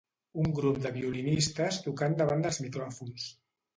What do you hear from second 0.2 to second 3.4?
Un grup de violinistes tocant davant dels micròfons.